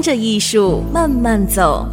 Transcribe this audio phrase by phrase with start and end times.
[0.00, 1.86] 跟着艺术慢慢走。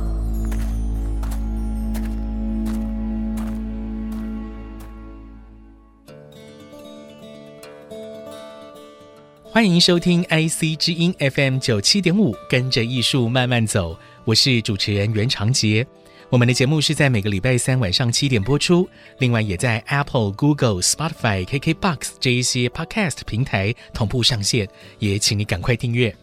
[9.43, 13.99] 欢迎收听 IC 之音 FM 九七点五，跟着艺术慢慢走。
[14.23, 15.85] 我是主持人袁长杰。
[16.29, 18.87] 我们的节目是在每个礼拜三晚上七点播出，
[19.19, 24.65] 另外也在 Apple、Google、Spotify、KKBox 这一些 Podcast 平台同步上线，
[24.99, 26.15] 也请你赶快订阅。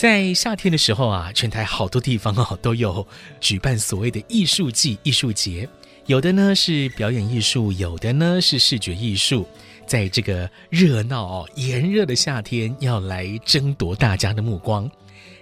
[0.00, 3.06] 在夏天的时候啊，全台好多地方哦都有
[3.38, 5.68] 举办所谓的艺术季、艺术节，
[6.06, 9.46] 有的呢是表演艺术，有的呢是视觉艺术。
[9.86, 14.90] 在这个热闹哦炎热的夏天，要来争夺大家的目光。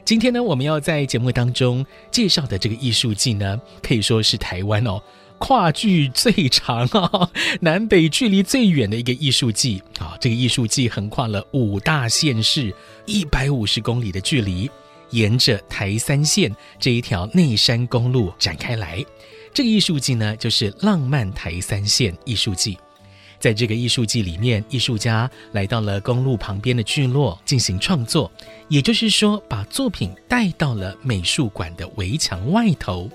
[0.05, 5.00] 今天呢，我们要在节目当中介绍的这个艺术季呢，可以说是台湾哦
[5.39, 9.81] 跨距最长啊，南北距离最远的一个艺术季。
[10.21, 12.75] 这个艺术季横跨了五大县市，
[13.07, 14.71] 一百五十公里的距离，
[15.11, 19.05] 沿着台三线这一条内山公路展开来。
[19.55, 22.79] 这个艺术季呢，就是浪漫台三线艺术季。
[23.41, 28.31] 在这个艺术季里面，艺术家来到了公路旁边的聚落进行创作，
[28.69, 33.09] 也就是说，把作品带到了美术馆的围墙外头。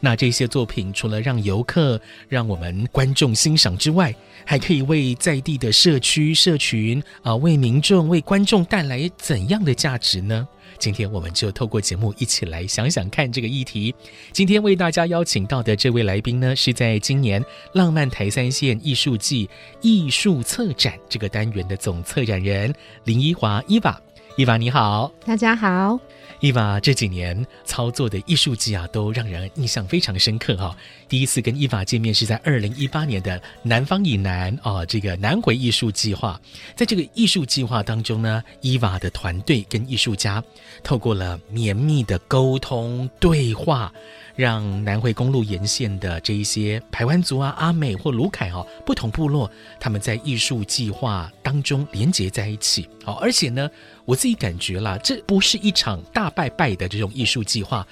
[0.00, 4.12] 那这些作品除了让游客、让我们观众欣赏之外，
[4.44, 10.46] 还可以为在地的社区、社群啊，为民众、为观众带来怎样的价值呢？
[10.78, 13.94] 今天我们就透过节目一起来想想看这个议题。
[14.32, 19.48] 今天为大家邀请到的这位来宾呢，是在今年浪漫台三线艺术季
[19.82, 22.72] 艺术策展这个单元的总策展人
[23.04, 24.00] 林一华伊娃。
[24.36, 25.98] 伊娃你好，大家好。
[26.38, 30.76] 伊娃这几年操作的艺术季啊，都让人印象非常深刻哈、哦。
[31.10, 36.40] 第一次跟伊娃见面是在二零一八年的南方以南啊、哦，这个南回艺术计划。
[36.76, 40.42] 在这个艺术计划当中呢，伊娃的团队跟艺术家
[40.84, 43.92] 透过了绵密的沟通对话。
[44.36, 52.88] 让南回公路沿线的这一些排湾族啊、阿美或鲁凯哦，不同部落，他们在艺术计划当中连结在一起。
[53.04, 53.68] 好，而且呢，
[54.06, 57.86] 我自己感觉啦，这不是一场大拜拜的这种艺术计划，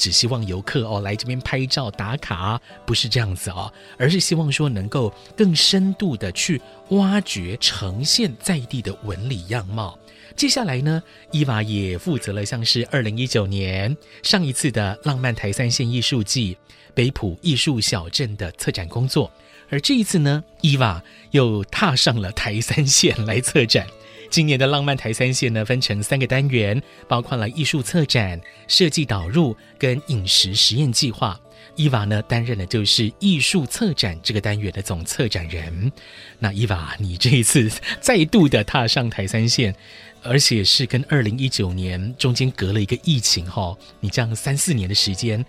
[0.00, 9.98] 只希望游客哦来这边拍照打卡，不是这样子哦，而是希望说能够更深度的去挖掘、呈现在地的纹理样貌。
[10.34, 11.02] 接下来呢，
[11.32, 16.56] 伊娃也负责了像是二零一九年上一次的浪漫台三线艺术季
[16.94, 19.30] 北埔艺术小镇的策展工作，
[19.68, 23.86] 而这一次呢，伊娃又踏上了台三线来策展。
[24.30, 31.38] 今年的浪漫台三线呢，分成三个单元，包括了艺术策展、设计导入跟饮食实验计划。
[31.76, 35.92] 伊娃呢，担任的就是艺术策展这个单元的总策展人。
[36.38, 37.70] 那伊娃，你这一次
[38.00, 39.74] 再度的踏上台三线。
[40.22, 45.42] 而且是跟二零一九年中间隔了一个疫情哈，你这样三四年的时间，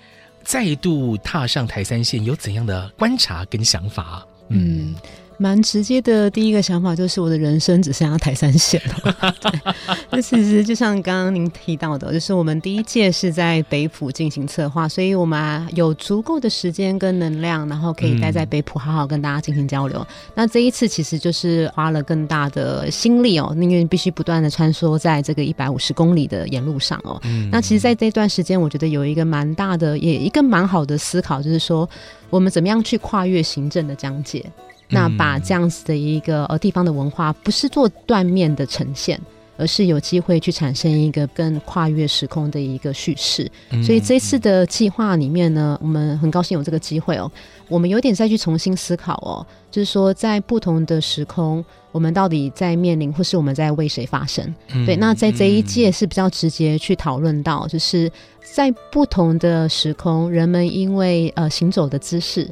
[0.46, 4.26] 再度踏上台三线，有怎样的观察跟想法？
[4.48, 4.96] 嗯。
[5.42, 9.36] 蛮直接的，第一个想法就是我的人生只剩下台三线了。
[10.12, 19.98] 那其实就像刚刚您提到的，就是我们第一届是在北浦进行策划，所以我们有足够的时间跟能量，然后可以待在北浦好好跟大家进行交流。
[20.00, 27.20] 嗯、那这一次其实就是花了更大的心力哦，因为必须不断的穿梭在这个一百五十公里的沿路上哦。
[27.24, 31.90] 嗯、那其实，在这段时间，我觉得有一个蛮大的，也一个蛮好的思考，就是说
[32.30, 34.46] 我们怎么样去跨越行政的疆界。
[34.92, 39.20] 那把这样子的一个呃地方的文化，不是做断面的呈现，
[39.58, 43.50] 而是有机会去产生一个更跨越时空的一个叙事。
[43.84, 47.32] 所以这次的计划里面呢，我们很高兴有这个机会哦。
[47.70, 51.64] 我们有点再去重新思考哦，就是说在不同的时空，
[51.94, 54.54] 我们到底在面临，或是我们在为谁发声？
[54.86, 58.12] 对，那在这一届是比较直接去讨论到，就是
[58.44, 62.46] 在不同的时空，人们因为呃行走的姿势，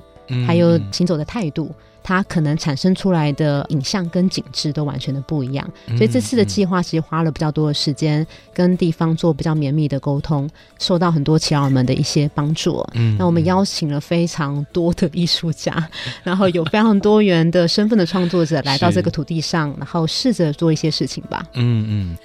[0.47, 1.69] 还有行走的态度。
[2.03, 10.49] 它可能产生出来的影像跟景致都完全的不一样，所以这次的计划其实花了比较多的时间跟地方做比较绵密的沟通，
[10.79, 12.83] 受到很多耆老们的一些帮助。
[12.93, 15.87] 嗯，那我们邀请了非常多的艺术家，
[16.23, 21.45] 然后有非常多元的身份的创作者来到这个土地上，然后试着做一些事情吧。
[21.53, 22.17] 嗯嗯。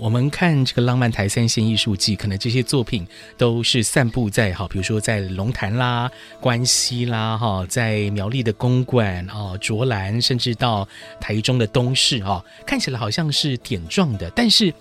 [0.00, 3.06] 我们看这个浪漫台三线艺术季，可能这些作品
[3.36, 6.10] 都是散布在哈，比如说在龙潭啦、
[6.40, 10.88] 关西啦，哈，在苗栗的公馆啊、卓兰，甚至到
[11.20, 14.72] 台中的东市啊，看起来好像是点状的，但是。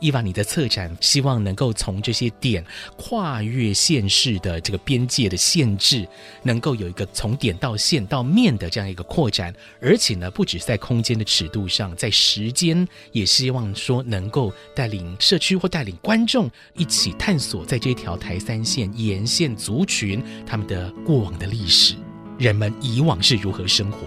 [0.00, 2.64] 伊娃，你的策展希望能够从这些点
[2.96, 6.06] 跨越县市的这个边界的限制，
[6.42, 21.94] 能够有一个从点到线到面的这样一个扩展，而且呢，不只是在空间的尺度上，在时间也希望说能够带领社区或带领观众一起探索，在这条台三线沿线族群他们的过往的历史，
[22.38, 23.98] 人们以往是如何生活。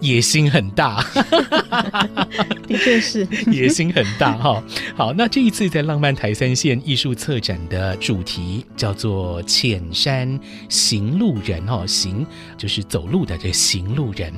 [0.00, 1.04] 野心很大，
[2.70, 4.62] 的确是 野心很大哈。
[4.94, 10.38] 好，那这一次在浪漫台三线艺术策展的主题叫做“浅山
[10.68, 12.24] 行路人”哦，行
[12.56, 14.32] 就是走路的这行路人。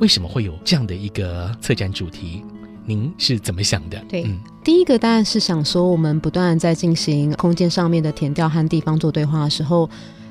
[0.00, 2.42] 为什么会有这样的一个策展主题？
[2.84, 3.98] 您是怎么想的？
[4.08, 9.88] 对，嗯、第一个当然是想说，我们不断在进行空间上面的填调和地方做对话的时候，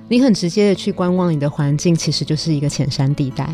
[0.08, 3.48] 你很直接的去观望你的环境，其实就是一个浅山地带。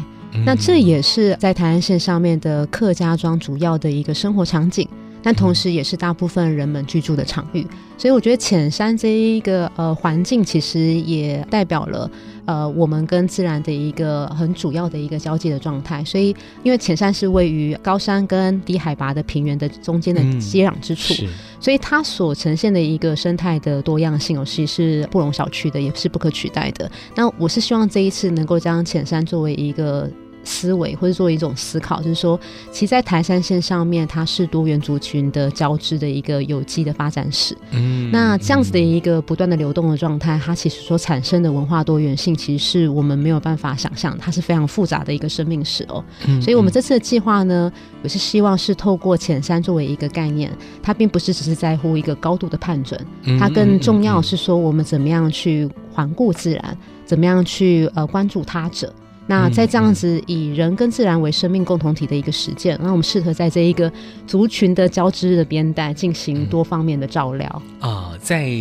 [0.46, 4.88] 那这也是在台湾线上面的客家庄主要的一个生活场景，
[5.22, 7.66] 但同时也是大部分人们居住的场域。
[7.98, 12.10] 所以我觉得浅山这一个呃环境，其实也代表了
[12.46, 16.04] 呃我们跟自然的一个很主要的一个交界的状态。
[16.04, 21.14] 所以，因为浅山是位于高山跟低海拔的平原的中间的接壤之处，
[21.62, 26.92] 所以它所呈现的一个生态的多样性，哦，其实是不容小觑的，也是不可取代的。
[27.16, 30.10] 那我是希望这一次能够将浅山作为一个。
[30.44, 32.40] 思维或者作为一种思考，就是说，
[32.72, 37.58] 其实在台山线上面，它是多元族群的交织的一个有机的发展史。
[37.72, 46.04] 嗯，那这样子的一个不断的流动的状态，它其实所产生的文化多元性，其实是我们没有办法想象，它是非常复杂的一个生命史哦。
[46.28, 47.72] 嗯，所以我们这次的计划呢，
[48.04, 50.52] 我是希望是透过浅山作为一个概念，
[50.82, 53.00] 它并不是只是在乎一个高度的判准，
[53.40, 58.94] 它更重要是说我们怎么样去环顾自然，怎么样去呃关注他者。
[59.26, 63.92] 那在这样子以人跟自然为生命共同体的一个实践，那我们适合在这一个
[64.28, 67.48] 族群的交织的边带进行多方面的照料
[67.80, 68.18] 啊、呃。
[68.20, 68.52] 在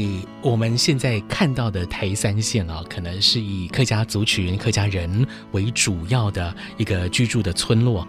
[0.41, 8.07] 我们现在看到的台三线啊，可能是以客家族群、客家人为主要的一个居住的村落。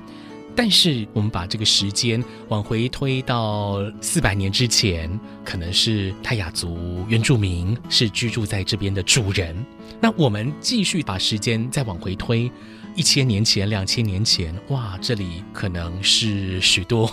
[0.55, 5.09] 但是我们把这个时间往回推到四百年之前，
[5.43, 9.55] 可能是泰雅族原住民是居住在这边的主人。
[9.99, 12.51] 那我们继续把时间再往回推，
[12.95, 17.09] 一千年前、两千年前，哇，这里可能是许多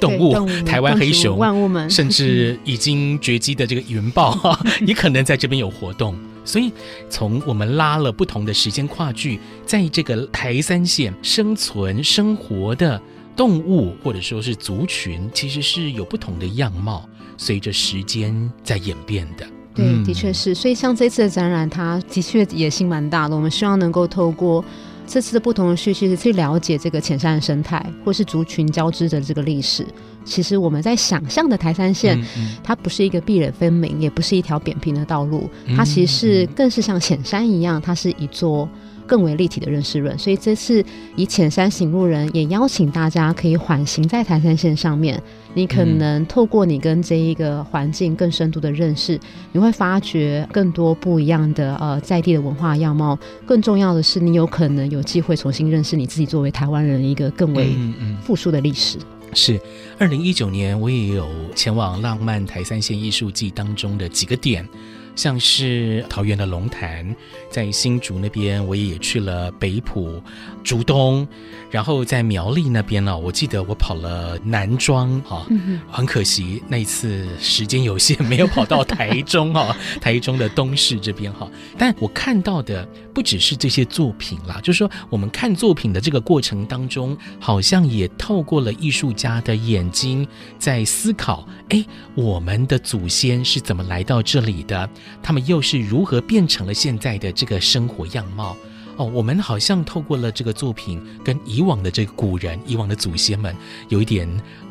[0.00, 4.36] 动物，动物台湾黑熊、万物们，甚至已经绝迹的这个云豹，
[4.86, 6.18] 也可能在这边有活动。
[6.44, 6.72] 所以，
[7.08, 9.38] 从我们拉了不同的时间跨距，
[9.72, 13.00] 在这个台三线生存生活的
[13.34, 17.08] 动物或者说是族群，其实是有不同的样貌，
[17.38, 19.46] 随着时间在演变的。
[19.74, 20.54] 对，的确是。
[20.54, 23.34] 所以像这次的展览，它的确野心蛮大的。
[23.34, 24.62] 我们希望能够透过
[25.06, 29.86] 这次的不同的叙事，去了解这个浅山的生态，或是族群交织的这个历史。
[30.22, 38.68] 其实我们在想象的台三线，嗯嗯、它不是一个壁垒分明，也不是一条扁平的道路，它其实是更是像浅山一样，它是一座。
[39.12, 40.82] 更为立体的认识论，所以这次
[41.16, 45.22] 以浅山行路人也邀请大家可以缓行在台山线上面。
[45.52, 49.20] 你可能透过你跟这一个环境更深度的认识，
[49.52, 53.18] 你会发掘更多不一样的呃在地的文化样貌。
[53.44, 57.76] 更重要的是，你有可能有机会重新认识你自己作为台湾人一个更为
[58.22, 58.96] 富庶的历史。
[58.96, 59.60] 嗯嗯、是，
[59.98, 64.66] 二零一九年我也有前往浪漫台三线艺术季当中的几个点。
[65.14, 67.14] 像是桃园的龙潭，
[67.50, 70.22] 在新竹那边，我也去了北埔、
[70.64, 71.26] 竹东，
[71.70, 75.46] 然后在苗栗那边呢，我记得我跑了南庄哈，
[75.90, 81.48] 很可惜那一次时间有限，没有跑到台中哈， 台中的东市这边哈。
[81.76, 90.26] 但我看到的不只是这些作品啦，就是说我们看作品的这个过程当中，好像也透过了艺术家的眼睛
[90.58, 94.88] 在思考，哎，我们的祖先是怎么来到这里的？
[95.22, 98.56] 他们又是如何变成了现在的这个生活样貌？
[98.96, 103.56] 哦，我们好像透过了这个作品，跟以往的这个古人、以往的祖先们
[103.88, 104.28] 有一点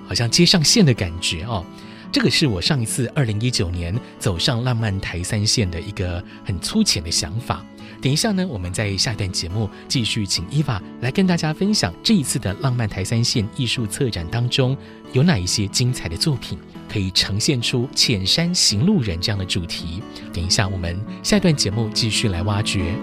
[0.08, 1.66] 好像接上线的感觉哦。
[2.12, 7.66] 这个是我上一次二零一九年走上浪漫台三线的一个很粗浅的想法。
[8.02, 14.76] 等一下呢，我们在下一段节目继续请伊娃来跟大家分享这一次的浪漫台三线艺术策展当中
[15.14, 16.60] 有哪一些精彩的作品。
[16.92, 20.04] 可以呈现出浅山行路人这样的主题。
[20.34, 22.94] 等一下，我们下一段节目继续来挖掘。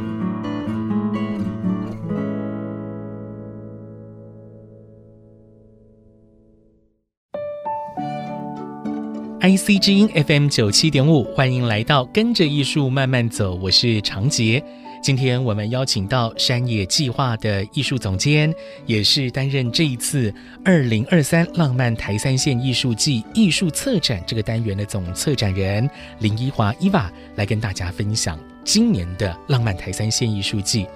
[9.41, 14.63] IC 之音 FM 九七点五，欢迎来到跟着艺术慢慢走，我是长杰。
[15.01, 18.53] 今天我们邀请到山野计划的艺术总监，
[18.85, 20.33] 也是担任这一次
[20.65, 25.89] 二零二三浪漫台三线艺术季艺术策展这个单元的总策展人
[26.19, 30.87] 林一华伊娃，来跟大家分享今年的浪漫台三线艺术季。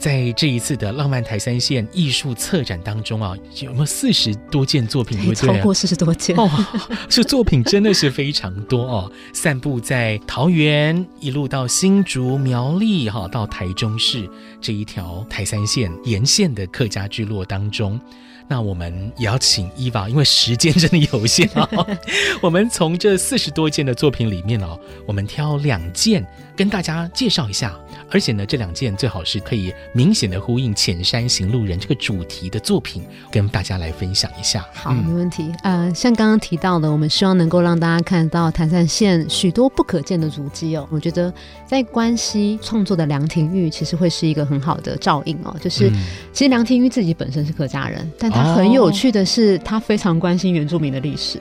[0.00, 5.18] 在这一次的浪漫台三线艺术策展当中啊，有没有四十多件作品？
[5.22, 6.50] 对，超过四十多件哦，
[7.10, 14.26] 这作品真的是非常多哦，散布在桃园一路到新竹苗栗哈，到台中市
[14.58, 18.00] 这一条台三线沿线的客家聚落当中。
[18.48, 21.86] 那我们也要请伊娃，因为时间真的有限啊、哦。
[22.42, 24.76] 我们从这四十多件的作品里面哦，
[25.06, 26.26] 我们挑两件
[26.60, 27.74] 跟大家介绍一下。
[28.12, 34.66] 而且呢，这两件最好是可以明显的呼应“浅山行路人”这个主题的作品，跟大家来分享一下。
[34.74, 35.50] 好，没问题。
[35.62, 40.86] 呃，像刚刚提到的，我们希望能够让大家看到台山线许多不可见的足迹哦。
[40.90, 41.32] 我觉得
[41.64, 45.56] 在关西创作的梁廷玉其实会是一个很好的照应哦。
[45.60, 45.94] 就是、嗯、
[46.32, 48.42] 其实梁廷玉自己本身是客家人，但他。
[48.42, 51.38] 他很有趣的是，他非常关心原住民的历史，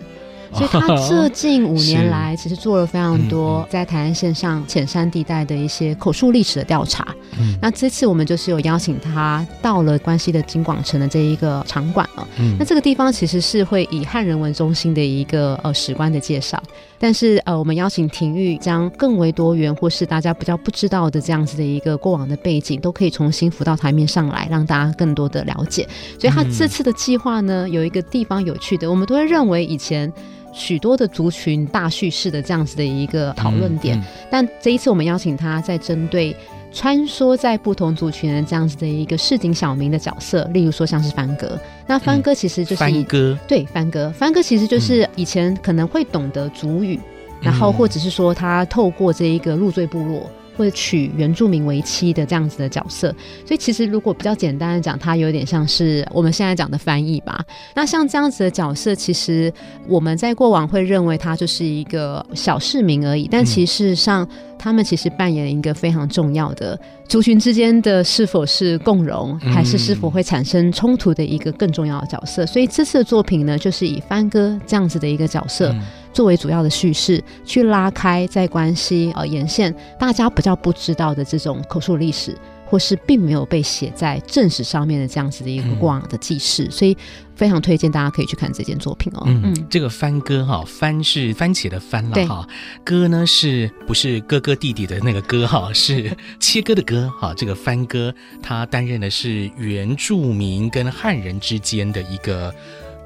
[0.53, 7.07] 所以他 这近五年来其实做了非常多在台湾线上浅山地带的一些口述历史的调查。
[7.39, 12.27] 嗯、那这次我们就是有邀请他到了关西的金广城的这一个场馆啊。
[12.39, 16.61] 嗯、那这个地方其实是会以汉人文中心的一个呃史观的介绍。
[17.01, 25.87] 但是呃，我们邀请廷玉将更为多元，或是大家比较不知道的这样子的一个过往的背景，都可以重新浮到台面上来，让大家更多的了解。
[26.19, 30.11] 所以他这次的计划呢，有一个地方有趣的，我们都会认为以前
[30.51, 36.35] 许多的族群大叙事的这样子的一个讨论点，但这一次我们邀请他在针对。
[36.71, 47.01] 穿梭在不同族群的这样子的一个市井小民的角色，例如说像是帆哥，那帆哥其实就是帆哥，对，帆哥，帆哥其实就是以前可能会懂得族语，嗯、
[47.41, 50.29] 然后或者是说他透过这一个入赘部落。
[50.59, 57.41] 会娶原住民为妻的这样子的角色，所以其实如果比较简单的讲，它有点像是我们现在讲的翻译吧。
[57.73, 59.51] 那像这样子的角色，其实
[59.87, 72.45] 我们在过往会认为他就是一个小市民而已，但其实上他们其实扮演一个非常重要的族群之间的是否是共荣，还是是否会产生冲突的一个更重要的角色。
[72.45, 75.73] 所以这次的作品呢，就是以番哥这样子的一个角色。
[76.11, 82.35] 作为主要的叙事，去拉开在关系呃沿线大家比较不知道的这种口述历史，
[82.65, 86.97] 或是并没有被写在正史上面的这样子的一个过往的记事，嗯、所以
[87.35, 89.23] 非常推荐大家可以去看这件作品哦。
[89.27, 92.47] 嗯，嗯这个番歌哈，番是番茄的番了哈，
[92.83, 95.71] 哥呢是不是哥哥弟弟的那个哥哈？
[95.73, 97.33] 是切割的割哈。
[97.35, 102.53] 这个番哥他担任的是原住民跟汉人之间的一个。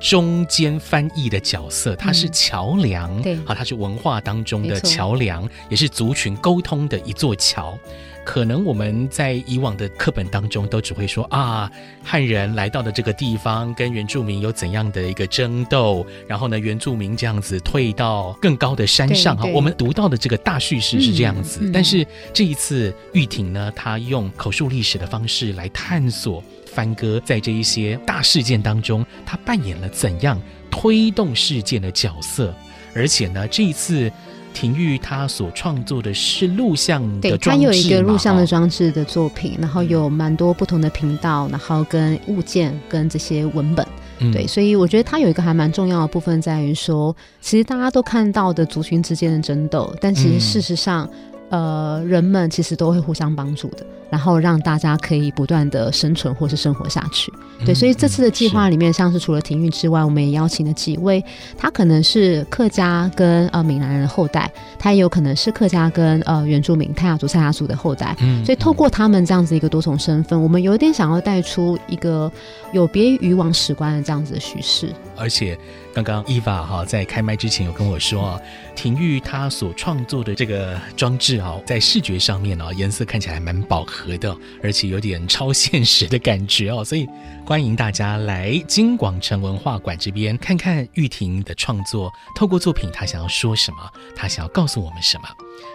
[0.04, 7.80] 中间翻译的角色，它是桥梁，嗯、对，好，它是文化当中的桥梁，也是族群沟通的一座桥。
[8.26, 11.72] 可能我们在以往的课本当中都只会说啊，
[12.04, 19.46] 汉人来到的这个地方跟原住民有怎样的一个争斗，然后呢，原住民这样子退到更高的山上哈。
[19.54, 26.44] 我们读到的这个大叙事是这样子，嗯嗯、但是这一次玉婷呢，她用口述历史的方式来探索。
[26.74, 32.54] 番哥在这一些大事件当中，他扮演了怎样推动事件的角色？
[32.96, 34.12] 而且呢，这一次
[34.54, 43.88] 廷玉他所创作的是录像的装置，对，他有一个录像的装置的作品，然后有蛮多不同的频道，然后跟物件跟这些文本，
[44.20, 51.06] 嗯、对，所以我觉得他有一个还蛮重要的部分在于说，其实大家都看到的族群之间的争斗，但其实事实上。
[51.06, 57.32] 嗯呃，人们其实都会互相帮助的，然后让大家可以不断的生存或是生活下去。
[57.64, 61.24] 对，嗯、所以这次的计划里面，是像是除了廷玉之外，我们也邀请了几位，
[61.56, 68.16] 他可能是客家跟呃闽南人的后代，他也有可能是客家跟呃原住民泰雅族、赛雅族的后代。
[68.20, 72.32] 嗯，所以透过他们这样子一个多重身份，我们有点想要带出一个
[72.72, 75.56] 有别于以往史观的这样子的叙事，而且。
[75.94, 78.42] 刚刚伊娃哈在开麦之前有跟我说啊，
[78.76, 87.08] 廷玉他所创作的这个装置哦，在视觉上面哦，颜色看起来蛮饱和的，而且有点超现实的感觉哦，所以
[87.46, 93.78] 欢迎大家来金广城文化馆这边看看玉婷的创作，透过作品她想要说什么，
[94.16, 95.28] 她想要告诉我们什么。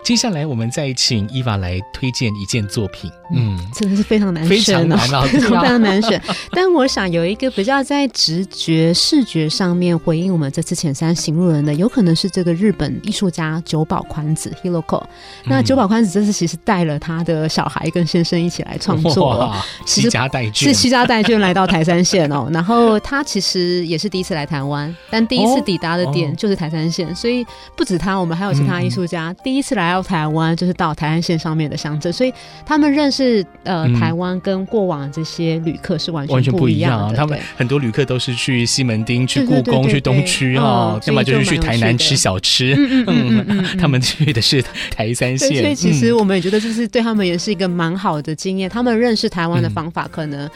[0.05, 3.11] 接下来我们再请伊娃来推荐一件作品。
[3.35, 6.21] 嗯，真的是非常难选，非常难 啊，非常难选。
[6.53, 15.03] 但我想有一个比较在直觉、视觉上面回应我们这次浅山行路人的，有可能是这个日本艺术家久保宽子 （Hiroko）。
[15.45, 19.55] 那久保宽子这次其实带了他的小孩跟先生一起来创作，
[19.85, 20.65] 携家带眷。
[20.65, 22.49] 是西家带眷来到台山线哦。
[22.55, 27.45] 然后他其实也是第一次来台湾，但第一次抵达的点就是台三线，所以
[27.77, 29.35] 不止他，我们还有其他艺术家。
[29.45, 32.33] 第一次来到台湾就是到台三线上面的乡镇，所以
[32.65, 33.19] 他们认识。
[33.19, 37.13] 是呃，台湾跟过往这些旅客是完全完全不一样啊。
[37.13, 42.77] 他们很多旅客都是去西门町、去故宫、去东区啊，要么就是去台南吃小吃。
[42.77, 45.61] 嗯嗯嗯，他们去的是台三线。
[45.61, 48.71] 所以其实我们也觉得就是对他们也是一个蛮好的经验。
[48.71, 50.49] 他们认识台湾的方法可能。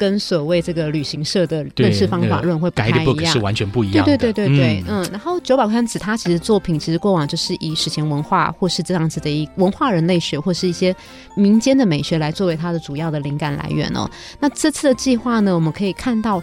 [0.00, 4.02] 跟所谓这个旅行社的认识方法论会不太一样，是完全不一样。
[4.02, 5.08] 对对对对对，嗯，嗯。
[5.12, 10.96] 然后久保宽子他其实作品其实过往就是以史前文化或是这样子的一文化人类学或是一些
[11.34, 14.08] 民间的美学来作为他的主要的灵感来源哦。
[14.38, 16.42] 那这次的计划呢，我们可以看到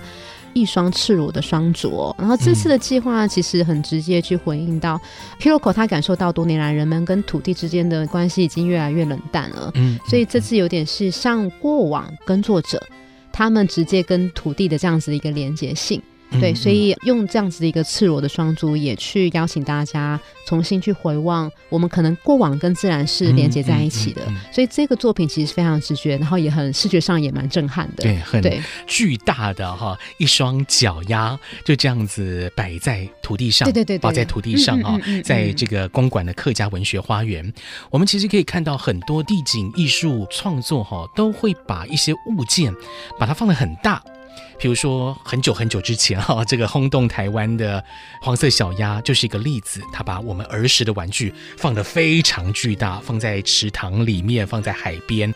[0.54, 2.14] 一双赤裸的双足。
[2.20, 5.02] 然后这次的计划其实很直接去回应到
[5.42, 9.72] Hiroko 他感受到多年来人们跟土地之间的关系已经越来越冷淡了。
[9.74, 10.00] 嗯。
[10.06, 12.80] 所以这次有点是像过往耕作者。
[13.38, 16.01] 他们直接跟土地的这样子的一个连接性，
[16.39, 24.22] 对，所以用这样子的一个赤裸的双足，也去邀请大家重新去回望我们可能过往跟自然是连接在一起的。
[24.51, 28.43] 所以这个作品其实非常直觉，然后也很视觉上也蛮震撼的，对，很
[28.86, 37.53] 巨大的哈一双脚丫就这样子摆在土地上，对对对，摆在土地上哈，在这个公馆的客家文学花园，
[37.89, 42.74] 我们其实可以看到很多地景艺术创作哈，都会把一些物件
[43.17, 44.03] 把它放的很大。
[44.60, 47.84] 比如说，很久很久之前 哈，这个轰动台湾的
[48.22, 49.82] 黄色小鸭就是一个例子。
[49.94, 55.34] 他把我们儿时的玩具放得非常巨大，放在池塘里面，放在海边。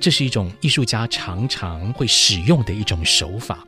[0.00, 3.58] 这是一种艺术家常常会使用的一种手法。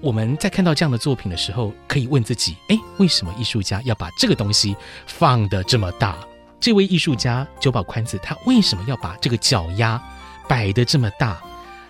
[0.00, 4.74] 我们在看到这样的作品的时候，可以问自己：哎，为什么艺术家要把这个东西
[5.06, 6.16] 放得这么大？
[6.58, 10.02] 这位艺术家久保宽子，他为什么要把这个脚丫
[10.48, 11.40] 摆得这么大？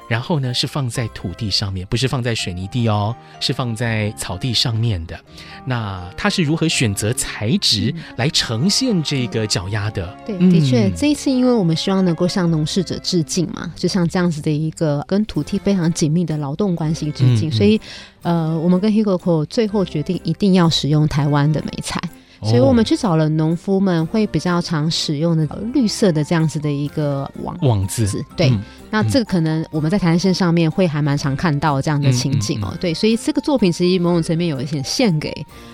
[0.08, 5.18] 然后呢，是放在土地上面，不是放在水泥地哦，是放在草地上面的。
[5.64, 10.16] 那他是如何选择材质来呈现这个脚丫的？
[10.26, 17.80] 对，的确，这一次因为我们希望能够向农事者致敬嘛，就像这样子的一个跟土地非常紧密的劳动关系致敬，所以
[18.22, 22.00] 呃，我们跟 Hiko Ko 最后决定一定要使用台湾的美材。
[22.42, 35.32] 所以我们去找了农夫们会比较常使用的绿色的这样子的一个网网子，对，嗯、那这个可能我们在台湾线上面会还蛮常看到这样的情景哦，对，所以这个作品其实某种层面有一点献给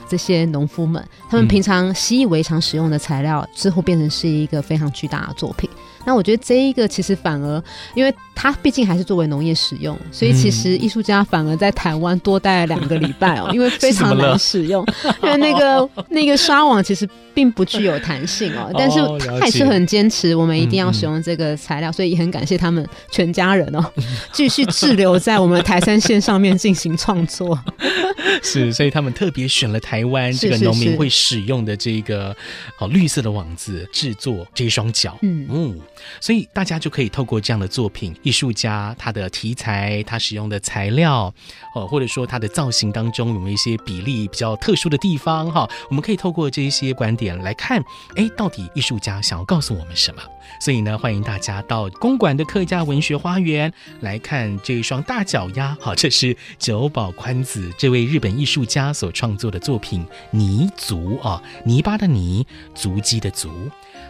[0.08, 5.68] 这些农夫们，他们平常习以为常使用的材料，之后变成是一个非常巨大的作品。
[6.04, 7.62] 那我觉得这一个其实反而，
[7.94, 14.84] 因为它毕竟还是作为农业使用，所以其实艺术家反而在台湾多待了两个礼拜哦， 因为非常难使用，
[15.22, 23.84] 因为那个那个纱网其实并不具有弹性哦，但是他还是很坚持，我们一定要使用这个材料，所以也很感谢他们全家人哦，
[24.32, 27.56] 继续滞留在我们台山线上面进行创作。
[28.42, 32.34] 是，所以他们特别选了台湾这个农民会使用的这个
[32.78, 35.80] 哦绿色的网子制作这一双脚，嗯嗯。
[36.20, 41.32] 所以大家就可以透过这样的作品，艺术家他的题材，他使用的材料，
[41.74, 47.82] 哦，或者说他的造型当中有没有一些比例比较特殊的地方，哈，我们可以透过这一些观点来看，
[48.16, 50.22] 哎，到底艺术家想要告诉我们什么？
[50.60, 63.50] 所以呢，欢迎大家到公馆的客家文学花园来看这一双大脚丫，好，这是久保宽子这位日本艺术家所创作的作品《泥足》啊，泥巴的泥，足迹的足。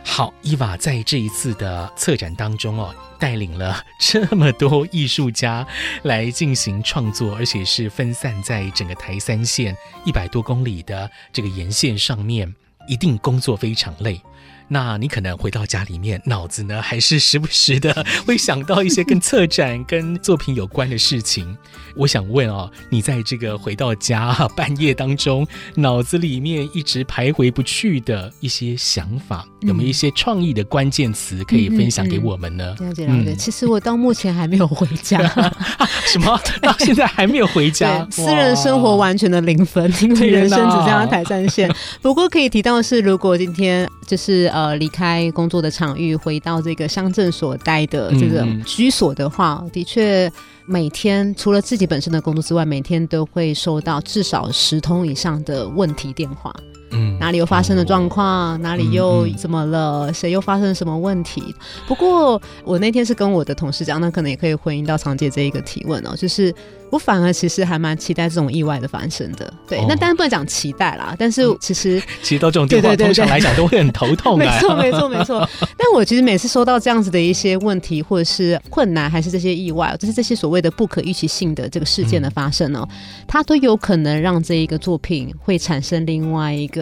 [0.04, 5.66] 好，伊娃在这一次的策展当中哦，带领了这么多艺术家
[6.02, 12.52] 来进行创作，而且是分散在整个台三线一百多公里的这个沿线上面，
[12.88, 14.20] 一定工作非常累。
[14.68, 21.56] 那你可能回到家里面，脑子呢还是时不时的 会想到一些跟策展、跟作品有关的事情。
[21.94, 32.74] 我想问哦，你在这个回到家半夜当中，脑子里面一直徘徊不去的一些想法，有没有一些创意的关键词可以分享给我们呢？
[32.80, 33.34] 了解了解。
[33.34, 35.18] 其实我到目前还没有回家，
[36.08, 36.40] 什么？
[36.62, 38.06] 到现在还没有回家？
[38.10, 41.70] 私人生活完全的零分，因为人生只剩下台山线。
[42.00, 50.30] 不过可以提到的是，如果今天就是呃离开工作的场域，回到这个乡镇所待的这个居所的话，的确。
[50.64, 56.54] 每天除了自己本身的工作之外，每天都会收到至少十通以上的问题电话。
[56.92, 61.42] 嗯，哪里又发生了状况，哪里又怎么了，谁又发生了什么问题？
[61.86, 66.54] 不过我那天是跟我的同事讲，那可能也可以回应到长姐这一个提问哦，就是。
[66.92, 69.78] 我反而其实还蛮期待这种意外的发生的，对。
[69.78, 74.44] 哦、那当然不能讲期待啦，但是其实、嗯、其实到这种地方，通常来讲都会很头痛的。
[74.44, 75.48] 没错，没错，没错。
[75.78, 86.81] 但我其实每次收到这样子的一些问题，或者是困难，还是这些意外，就是这些所谓的不可预期性的这个事件的发生呢、喔，嗯、它都有可能让这一个作品会产生另外一个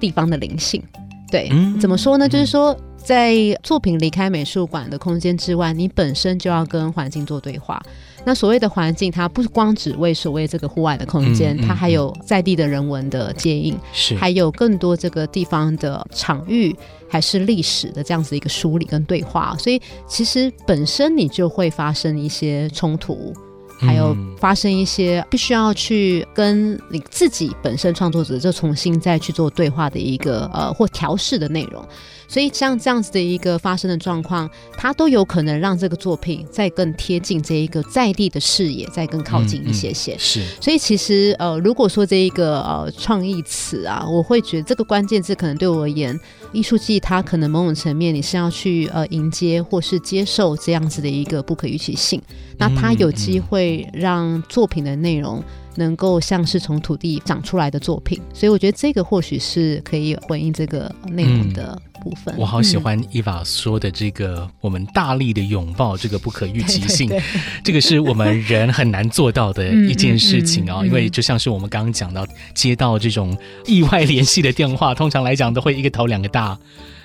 [0.00, 0.82] 地方的灵性。
[1.30, 2.28] 对，嗯、怎么说呢？
[2.28, 2.76] 就是说。
[2.96, 7.80] 在作品离开美术馆的空间之外，你本身就要跟环境做对话。
[8.24, 16.74] 那所谓的环境，它不光只为所谓这个户外的空间，嗯嗯嗯、它还有在地的人文的接应，是还有更多这个地方的场域
[17.08, 19.54] 还是历史的这样子一个梳理跟对话。
[19.56, 23.32] 所以其实本身你就会发生一些冲突。
[23.78, 31.86] 还有发生一些必须要去跟你自己本身创作者就重新再去做对话的一个呃或调试的内容，
[32.28, 40.14] 所以像这样子的一个发生的状况，它都有可能让这个作品再更贴近这一个在地的视野，再更靠近一些些。
[40.14, 46.18] 嗯嗯、是，所以其实呃，如果说这一个呃创意词啊，我会觉得这个关键字可能对我而言。
[46.52, 52.22] 艺术季，它可能某种层面你是要去呃迎接或是接受这样子的一个不可预期性，
[52.56, 55.42] 那它有机会让作品的内容
[55.76, 61.78] 能够像是从土地长出来的作品，所以我觉得这个或许是可以回应这个内容的。
[61.78, 70.78] 嗯部分，我好喜欢伊娃说的这个，嗯、我们大力的拥抱这个不可预期性，对对对， 这个是我们人很难做到的 一件事情啊、哦。
[70.82, 76.56] 嗯嗯嗯、因为就像是我们刚刚讲到，接到这种意外联系的电话，通常来讲都会一个头两个大。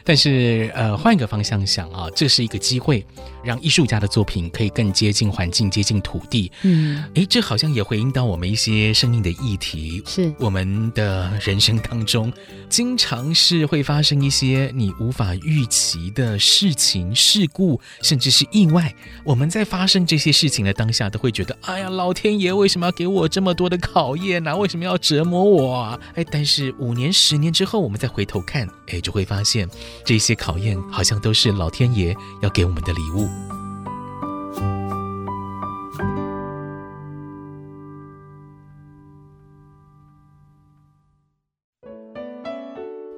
[0.04, 3.06] 但是，呃，换一个方向想啊，这是一个机会，
[3.44, 6.52] 让艺术家的作品可以更接近环境、接近土地。
[6.64, 10.02] 嗯，诶，这好像也回应到我们一些生命的议题。
[10.06, 12.32] 是我们的人生当中，
[12.70, 18.94] 经常是会发生一些你无法预期的事情、事故，甚至是意外。
[19.24, 24.56] 我们在发生这些事情的当下，都会觉得，哎呀，老天爷为什么要给我这么多的考验呢？
[24.56, 26.00] 为什么要折磨我啊？
[26.16, 29.68] 哎，但是五年、十年之后，我们再回头看，哎，就会发现。
[30.06, 33.28] 这些考验好像都是老天爷要给我们的礼物。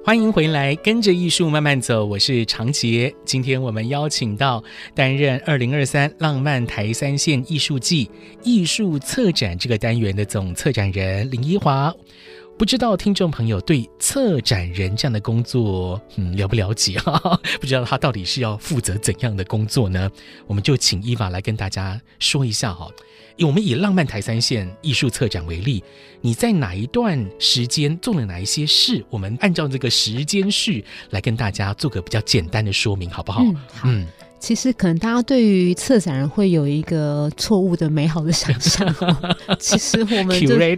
[0.06, 3.12] 欢迎回来，跟着艺术慢慢走，我是长杰。
[3.24, 4.62] 今天我们邀请到
[4.94, 8.10] 担任二零二三浪漫台三线艺术季
[8.42, 11.90] 艺术策展这个单元的总策展人林一华。
[12.56, 20.08] 不知道听众朋友对策展人这样的工作，嗯，了不了解哈，哈， 不知道他到底是要负责怎样的工作呢？
[20.46, 22.88] 我们就请伊娃来跟大家说一下哈。
[23.40, 25.82] 我们以浪漫台三线艺术策展为例，
[26.20, 29.04] 你在哪一段时间做了哪一些事？
[29.10, 33.42] 我们按照这个时间序来跟大家做个比较简单的说明，好不好？
[33.42, 33.54] 嗯。
[33.54, 34.06] 好嗯
[34.44, 39.34] 其实可能大家对于策展人会有一个错误的美好的想象哦。
[39.58, 40.76] 其实我们对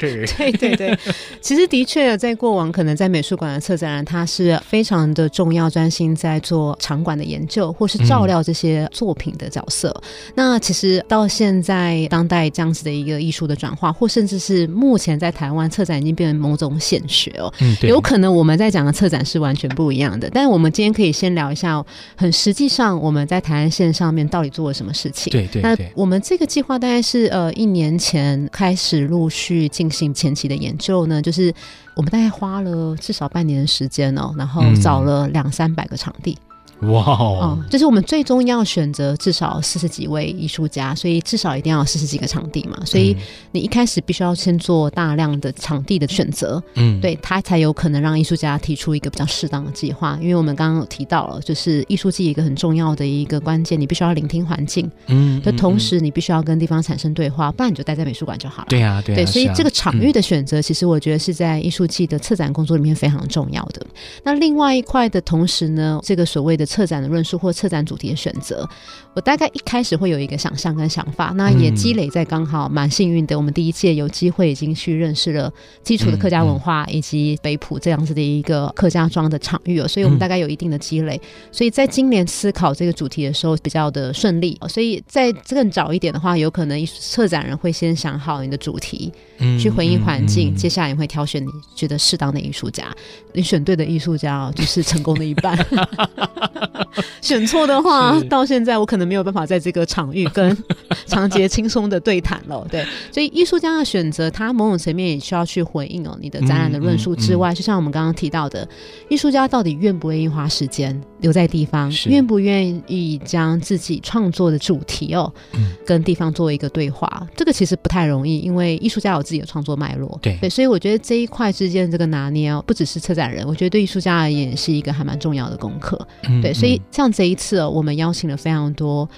[0.52, 0.96] 对对，
[1.40, 9.90] 其实的确在过往可能在美术馆的策展人，他是非常的重要，专心在做场馆的研究或是照料这些作品的角色。
[10.00, 17.52] 嗯、那其实到现在当代这样子的一个艺术的转化，或甚至是目前在台湾策展已经变成某种显学哦。
[17.58, 20.30] 嗯，有可能我们在讲的策展是完全不一样的。
[20.30, 23.55] 但是我们今天可以先聊一下，很实际上我们在台。
[23.70, 25.30] 线上面到底做了什么事情？
[25.30, 31.52] 对对，对，那我们这个计划大概是呃一年前开始陆续进行前期的研究呢，就是
[31.94, 36.36] 我们大概花了至少半年的时间哦，然后找了两三百个场地。
[36.80, 37.58] 哇哦！
[37.58, 42.78] 嗯，就是我们最终要选择至少四十几位艺术家，所以至少一定要四十几个场地嘛。
[42.84, 43.16] 所以
[43.50, 50.18] 你一开始必须要先做大量的场地的选择，嗯，对，他才有可能让艺术家提出一个比较适当的计划。
[50.20, 58.66] 因为我们刚刚有提到了，就是艺术季一个很重要的一个关键，你必须要聆听环境，嗯，的同时你必须要跟地方产生对话，不然你就待在美术馆就好了。
[58.68, 63.80] 对啊，对啊，对，所以这个场域的选择，其实我觉得是在艺术季的策展工作里面非常重要的。
[64.22, 66.65] 那另外一块的同时呢，这个所谓的。
[66.66, 68.68] 策展的论述或策展主题的选择，
[69.14, 75.52] 我大概一开始会有一个想象跟想法，那也积累在刚好蛮幸运的，我们第一届有机会已经去认识了
[75.82, 81.20] 基础的客家文化以及北埔这样子的一个客家庄的场域哦，所以我们大概有一定的积累，
[81.52, 89.12] 所以在今年思考这个主题的时候比较的顺利，所以在更早一点的话，有可能策展人会先想好你的主题，
[89.60, 92.94] 去回应环境，接下来你会挑选你觉得适当的艺术家，
[93.32, 95.56] 你选对的艺术家哦，就是成功的一半。
[97.20, 100.56] 选错的话，到现在我可能没有办法在这个场域跟
[101.06, 102.66] 长杰轻松的对谈了。
[102.70, 108.68] 对，所以艺术家的选择，他某种层面也需要去回应哦，你的展览的论述之外，嗯嗯嗯、就像我们刚刚提到的，
[109.08, 120.18] 艺术家到底愿不愿意花时间留在地方，愿不愿意将自己创作的主题哦，嗯、跟地方做一个对话，这个其实不太容易，因为艺术家有自己的创作脉络。
[120.20, 125.98] 对对，所以我觉得这一块之间这个拿捏哦，不只是策展人，我觉得对艺术家而言是一个还蛮重要的功课。
[126.28, 129.08] 嗯、对，所以像这一次哦，我们邀请了非常多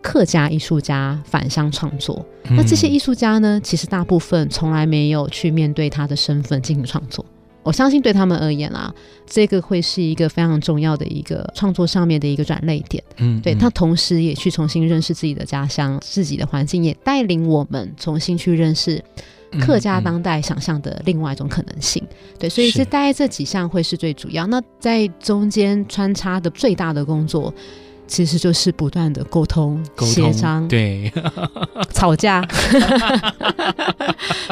[0.00, 2.24] 客家艺术家返乡创作。
[2.44, 7.24] 嗯、那这些艺术家呢，其实大部分从来没有去面对他的身份进行创作。
[7.68, 8.90] 我相信对他们而言啊，
[9.26, 13.04] 这个会是一个非常重要的一个创作上面的一个转捩点。
[13.18, 19.04] 嗯，对，他同时也去重新认识自己的家乡、自己的环境，也带领我们重新去认识
[19.60, 22.02] 客家当代想象的另外一种可能性。
[22.04, 24.46] 嗯嗯、对，所以是大概这几项会是最主要。
[24.46, 27.52] 那在中间穿插的最大的工作。
[28.08, 31.12] 其实就是不断的沟通、协商，对，
[31.94, 32.42] 吵架。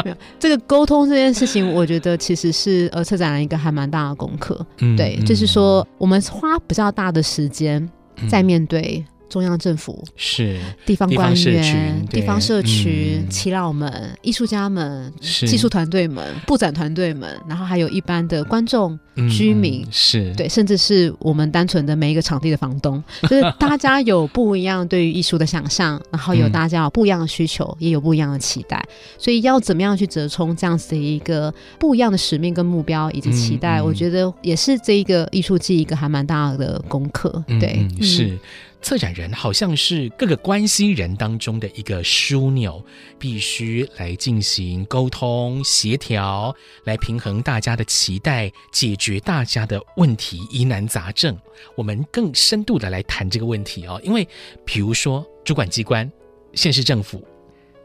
[0.04, 4.64] 没有这个沟通这件事情，我觉得其实是呃策展人一个还蛮大的功课。
[4.78, 7.88] 嗯，对，就是说我们花比较大的时间
[8.28, 9.04] 在面对。
[9.28, 18.98] 中央政府是地方官员、地方社群、耆老们、艺术家们、技术团队们、布展团队们，然后还有一般的观众、
[19.30, 20.32] 居民，是。
[20.34, 28.82] 对，甚至是我们单纯的每一个场地的房东， 就是大家有不一样对于艺术的想象，然后有大家有不一样的需求，也有不一样的期待，
[29.18, 37.44] 所以要怎么样去折冲这样子的一个不一样的使命跟目标以及期待，我觉得也是这一个艺术季一个还蛮大的功课。
[37.60, 38.38] 对，是。
[38.86, 42.80] 策展人好像是各个关系人当中的一个枢纽，
[43.18, 51.36] 必须来进行沟通协调，来平衡大家的期待，解决大家的问题疑难杂症。
[51.74, 54.24] 我们更深度的来谈这个问题哦，因为
[54.64, 56.08] 比如说主管机关、
[56.54, 57.26] 县市政府、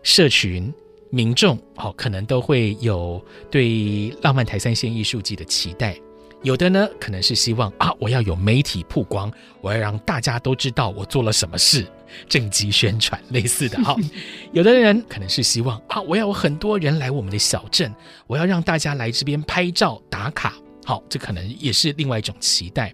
[0.04, 0.72] 社群、
[1.10, 6.00] 民众哦，可能都会有对浪漫台三线艺术季的期待。
[6.44, 11.86] 有的呢，可能是希望啊，我要有媒体曝光，我要让大家都知道我做了什么事，
[12.28, 13.96] 政绩宣传类似的哈。
[14.52, 17.94] 有的人可能是希望啊，我要有很多人来我们的小镇，
[18.26, 22.92] 我要让大家来这边拍照打卡，好，这可能也是另外一种期待。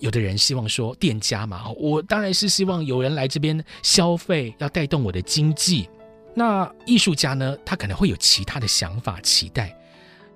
[0.00, 5.88] 有的人希望说，店家嘛，我当然是希望有人来这边消费，要带动我的经济。
[6.34, 9.76] 那艺术家呢，他可能会有其他的想法期待。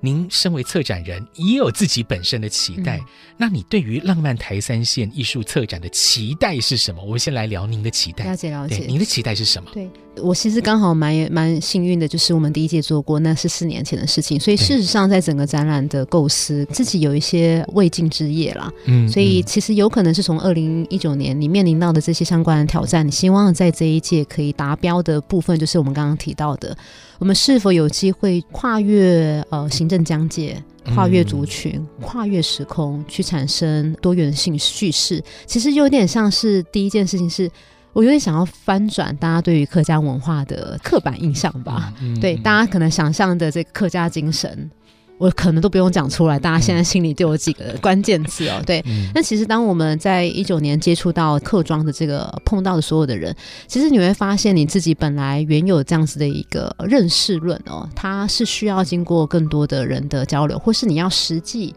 [0.00, 2.98] 您身为策展人，也有自己本身的期待。
[2.98, 3.04] 嗯、
[3.38, 7.02] 那你对于浪漫台三线艺术策展的期待是什么？
[7.02, 8.24] 我们先来聊您的期待。
[8.24, 9.70] 了解了解，您的期待是什么？
[9.72, 14.38] 对，我其实刚好蛮蛮幸运的，就是我们第一届做过，那是四年前的事情。
[14.38, 18.70] 所以事实上，在整个展览的构思，自己有一些未尽之业啦。
[18.84, 26.76] 嗯，所以其实有可能是从二零一九年你面临到的这些相关的挑战，你希望在这一届可以达标的部分，就是我们刚刚提到的。
[27.18, 30.62] 我们是否有机会跨越呃行政疆界，
[30.94, 35.22] 跨越族群，跨越时空，去产生多元性叙事？
[35.46, 37.50] 其实有点像是第一件事情是，
[37.92, 41.92] 我有点想要翻转大家对于客家文化的刻板印象吧。
[42.20, 44.70] 对，大家可能想象的这个客家精神。
[45.16, 48.60] 我可能都不用讲出来，大家现在心里就有几个关键词哦。
[48.66, 53.34] 对，那、嗯、其实当我们在一九年接触到客庄的这个碰到的所有的人，
[53.68, 61.72] 其实你会发现你自己本来原有这样子的一个认识论哦，它是需要经过更多的人的交流，或是你要实际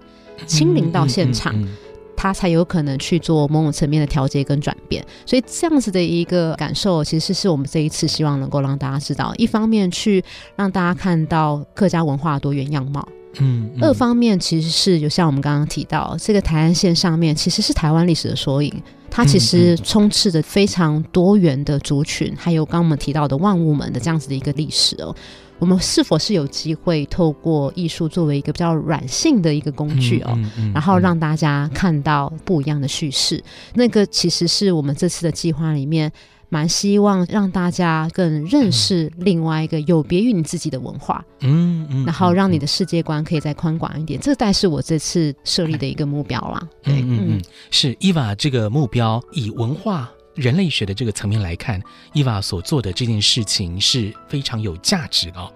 [0.47, 1.77] 亲临到现场，嗯嗯嗯嗯、
[2.15, 5.05] 它才有可能去做某种层面的调节跟转变。
[5.27, 10.23] 所以这样子的一个感受，其实是我们这一次希望能够让大家知道，一方面去
[10.55, 13.07] 让大家看到客家文化的多元样貌。
[13.39, 18.73] 嗯，嗯，二方面其实是有像我们刚刚提到，这个台湾线上面其实是台湾历史的缩影，
[19.09, 25.15] 它其实充斥着非常多元的族群，还有刚刚我们提到的万物门的这样子的一个历史哦。
[25.59, 30.37] 我们是否是有机会透过艺术作为一个比较软性的一个工具哦，
[30.71, 33.43] 然后让大家看到不一样的叙事？
[33.73, 36.11] 那个其实是我们这次的计划里面。
[36.49, 46.67] 蛮希望让大家更认识另外一个有别于你自己的文化，嗯嗯，然后让你的世界观可以再宽广一点，这大概是我这次设立的一个目标啦。
[46.81, 51.81] 对，嗯嗯，是伊娃这个目标，以文化人类学的这个层面来看，
[52.13, 55.51] 伊娃所做的这件事情是非常有价值的哦。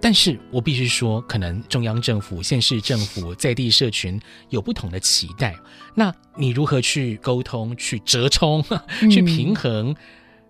[0.00, 5.54] 但是我必须说，可能中央政府、县市政府、在地社群有不同的期待，
[5.94, 8.64] 那你如何去沟通、去折冲、
[9.08, 9.94] 去平衡？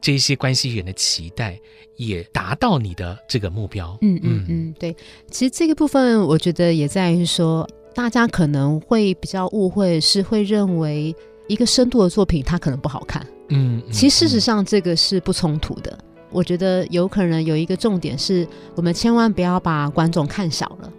[0.02, 1.58] 这些关系人的期待
[1.96, 3.96] 也达到你的这个目标。
[4.02, 4.94] 嗯嗯嗯，对。
[5.30, 11.14] 其实这个部分，我觉得也在于说，大家可能会比较误会，是会认为
[11.46, 13.26] 一个深度的作品它可能不好看。
[13.48, 15.96] 嗯，其实事实上这个是不冲突的。
[16.30, 20.92] 我觉得有可能有一个重点是，我们千万不要把观众看小了。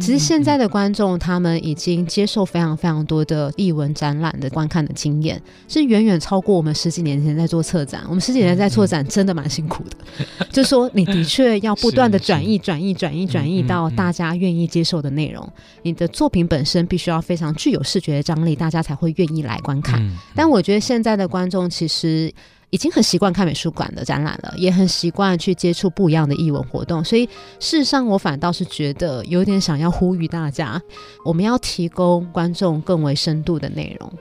[0.00, 8.02] 其实现在的观众，他们已经接受非常非常多的艺文展览的观看的经验，是远远超过我们十几年前在做策展。
[8.08, 9.96] 我们十几年在做展，真的蛮辛苦的。
[10.52, 15.46] 就是说，你的确要不断的转译、转译、转译、转译到大家愿意接受的内容。
[15.82, 20.00] 你的作品本身必须要非常具有视觉的张力，大家才会愿意来观看。
[20.34, 22.32] 但我觉得现在的观众其实。
[22.70, 27.26] 已经很习惯看美术馆的展览了，也很习惯去接触不一样的艺文活动，所以
[27.58, 30.80] 事实上，我反倒是觉得有点想要呼吁大家，
[31.24, 34.12] 我们要提供观众更为深度的内容。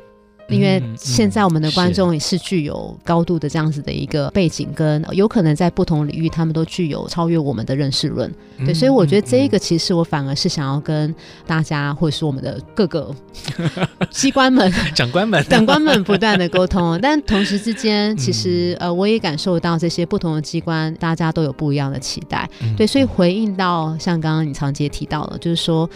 [0.50, 8.32] 因为现在我们的观众也是具有高度的这样子的一个背景，跟有可能在不同领域，他们都具有超越我们的认识论。
[8.66, 11.14] 对，所以我觉得这一个其实我反而是想要跟
[11.48, 13.14] 大家，或者是我们的各个
[14.12, 17.00] 机关们、 长官们、长官们不断的沟通。
[17.02, 22.50] 但同时之间，其实呃，我也感受到这些不同的机关，大家都有不一样的期待。
[22.76, 25.90] 对，所以回应到像刚刚你常杰提到了，就是说。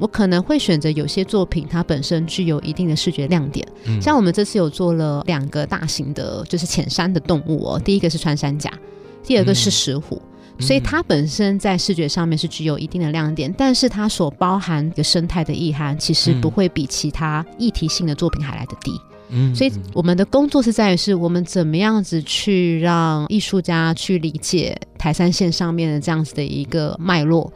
[0.00, 3.66] 我可能会选择有些作品，它本身具有一定的视觉亮点。
[3.84, 7.78] 嗯，像我们这次有做了两个大型的，就是浅山的动物哦。
[7.78, 8.72] 第一个是穿山甲，
[9.22, 10.20] 第二个是石虎，
[10.58, 18.92] 嗯，所以它本身在视觉上面是具有一定的亮点，但是它所包含的生态的意涵，其实不会比其他议题性的作品还来得低。
[19.32, 27.52] 嗯，所以我们的工作是在于，是我们怎么样子去让艺术家去理解台山线上面的这样子的一个脉络。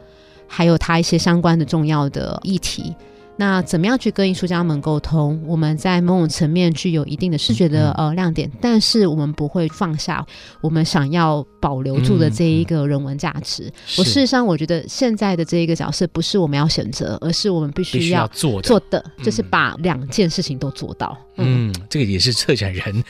[0.46, 2.94] 还有他一些相关的重要的议题，
[3.36, 5.42] 那怎么样去跟艺术家们沟通？
[5.44, 10.24] 我们在某种层面具有一定的视觉的呃亮点，但是我们不会放下
[10.60, 13.72] 我们想要保留住的这一个人文价值。
[13.98, 21.18] 我事实上我觉得现在的这一个角色不是我们要选择，而是我们必须要做的，做的就是把两件事情都做到。
[21.36, 23.02] 嗯，嗯，这个也是策展人。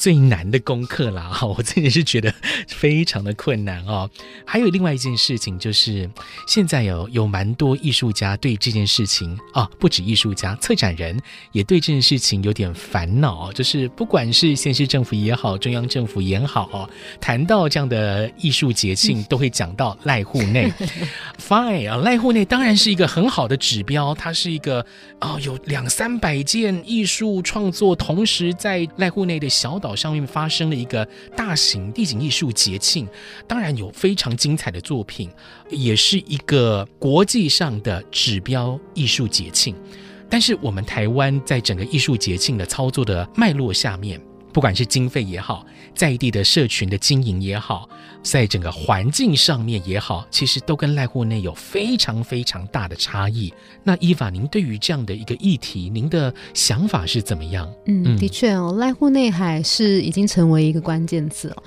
[0.00, 2.32] 最难的功课啦，哈， 我自己是觉得
[2.66, 4.10] 非常的困难哦。
[4.46, 6.08] 还有另外一件事情，就是
[6.46, 11.20] 现在有有蛮多艺术家对这件事情啊，不止艺术家，策展人
[11.52, 13.52] 也对这件事情有点烦恼。
[13.52, 16.88] 就是不管是县市政府也好，中央政府也好，
[17.20, 20.72] 谈到这样的艺术节庆，都会讲到濑户内。
[21.38, 24.86] Fine 啊，濑户内当然是一个很好的指标，它是一个
[25.20, 33.08] 哦，有两三百件艺术创作同时在濑户内的小岛上面发生了一个大型地景艺术节庆，
[33.46, 35.30] 当然有非常精彩的作品，
[35.68, 39.74] 也是一个国际上的指标艺术节庆。
[40.28, 44.20] 但是我们台湾在整个艺术节庆的操作的脉络下面，
[44.52, 47.88] 不管是经费也好，在地的社群的经营也好，
[48.22, 53.52] 在整个环境上面也好，其实都跟濑户内有非常非常大的差异。
[53.84, 57.72] 那伊法，您对于这样的一个议题，您的想法是怎么样？
[57.86, 61.62] 嗯，的确哦，濑户内海是已经成为一个关键字了。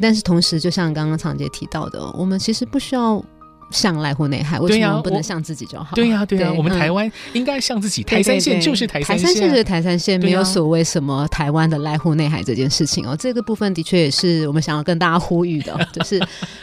[0.00, 3.24] 但是同时，就像刚刚常姐提到的，我们其实不需要。
[3.72, 5.96] 像濑户内海，为什么不能像自己就好？
[5.96, 8.02] 对呀、啊，对呀、啊，我们台湾应该像自己。
[8.02, 13.16] 台三线就是台三线，台三线就是台三线，没有所谓什么台湾的濑户内海这件事情哦。
[13.18, 16.20] 这个部分的确也是我们想要跟大家呼吁的， 就是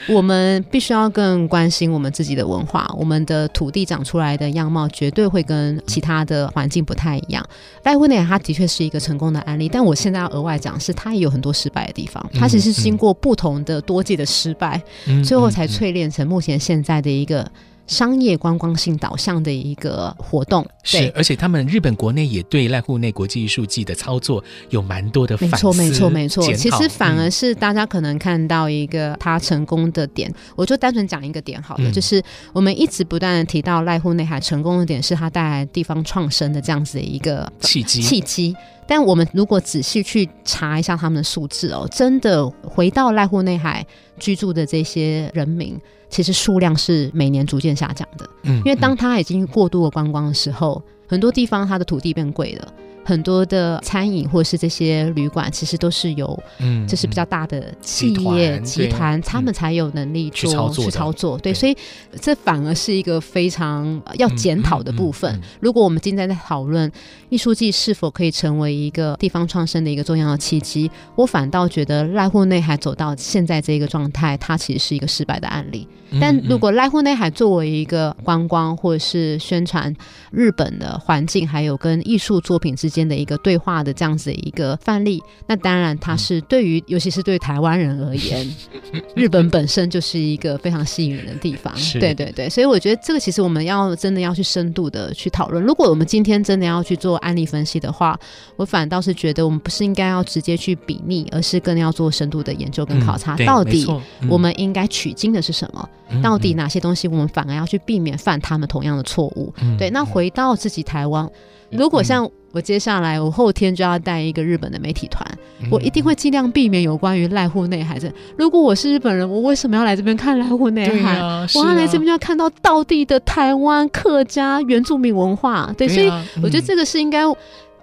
[0.07, 7.43] 我们必须要更关心我们自己的文化，我们的土地长出来的样貌绝对会跟其他的环境不太一样。
[7.83, 16.98] 濑户内海它的确是一个成功的案例，但我现在要额外讲是它也有很多失败的地方，它其实是经过不同的多届的失败，嗯、最后才淬炼成目前现在。
[17.01, 17.49] 的一个
[17.87, 26.53] 商业观光性导向的一个活动，是，而且他们日本国内也对濑户内国际艺术季的操作有蛮多的反思，没错，没错，没错。
[26.53, 32.21] 其实反而是大家可能看到一个他成功的点，嗯、我就单纯讲一个点好了，嗯、就是
[32.53, 38.55] 我们一直不断的提到濑户内海成功的点是他带来地方创生的这样子的一个契机，契机。
[38.87, 43.83] 但我们如果仔细去查一下他们的数字哦，真的回到濑户内海
[44.19, 45.75] 居住的这些人民。
[46.09, 52.73] 其实数量是每年逐渐下降的，嗯，因为当它已经过度的观光的时候，很多地方它的土地变贵了。
[53.05, 61.37] 很多的餐饮或者是这些旅馆，其实都是由嗯，就是比较大的企业集团，他们才有能力做去操作，去操作。
[61.39, 61.75] 对，所以
[62.21, 65.41] 这反而是一个非常要检讨的部分。
[65.59, 66.91] 如果我们今天在讨论
[67.29, 75.87] 艺术季是否可以成为一个地方创生的一个重要的契机，我反倒觉得濑户内海走到现在这个状态，它其实是一个失败的案例。
[76.19, 79.95] 但如果濑户内海作为一个观光或者是宣传
[80.31, 85.23] 日本的环境，还有跟艺术作品之间的一个对话的这样子的一个范例。
[85.47, 88.55] 那当然，它是对于，尤其是对台湾人而言，
[89.15, 91.73] 日本本身就是一个非常吸引人的地方。
[91.99, 95.63] 对对对，所以我觉得这个其实我们要真的要去深度的去讨论。
[95.63, 98.19] 如果我们今天真的要去做案例分析的话，
[98.55, 103.87] 我反倒是觉得我们不是应该要直接去比拟，而是更要做深度的研究跟考察，嗯、到底
[104.27, 105.89] 我们应该取经的是什么？
[106.11, 109.53] 嗯、到底哪些东西我们反而要去避免犯他们同样的错误？
[109.61, 111.29] 嗯、对，那回到自己台湾，
[111.69, 115.23] 如果像我接下来我后天就要带一个日本的媒体团，
[115.61, 118.11] 嗯、我一定会尽量避免有关于濑户内海这。
[118.35, 121.19] 如果我是日本人，我为什么要来这边看濑户内海？
[121.19, 125.71] 啊、我要来这边就要看到道地的台湾客家原住民文化。
[125.77, 127.21] 对，对啊、所以我觉得这个是应该。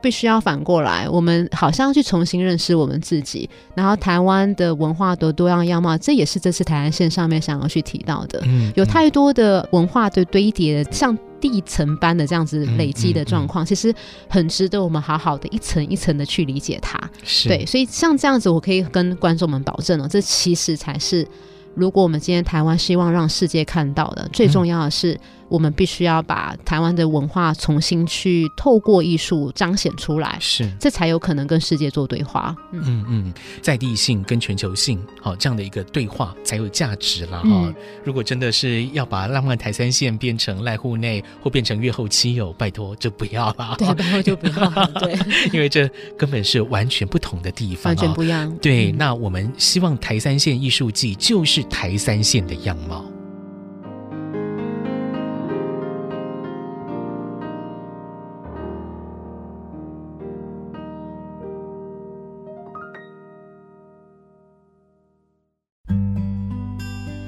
[0.02, 8.40] 必须要反过来，我们好像去重新认识我们自己，然后台湾的文化的多样样貌，这也是这次台湾线上面想要去提到的。
[8.44, 13.94] 嗯，有太多的文化的堆叠，像地层般的这样子累积的状况，嗯嗯嗯、其实
[14.28, 16.98] 很值得我们好好的一层一层的去理解它。
[17.44, 21.26] 对，所以像这样子，我可以跟观众们保证哦，这其实才是，
[21.76, 25.12] 如果我们今天台湾希望让世界看到的，最重要的是。
[25.12, 32.52] 嗯我们必须要把台湾的文化重新去透过艺术彰显出来，是这才有可能跟世界做对话。
[32.72, 37.48] 嗯嗯，嗯，在地性跟全球性，好、哦、这样的一个对话才有价值了哈。
[37.48, 37.72] 嗯、
[38.02, 43.76] 如果真的是要把浪漫台三线变成赖户内或变成越后妻有，拜托就不要了。
[43.78, 44.90] 对，拜托就不要了。
[44.98, 45.16] 对，
[45.54, 48.52] 因为这根本是完全不同的地方，完全不一样。
[48.60, 53.15] 对，嗯、那我们希望台三线艺术季就是台三线的样貌。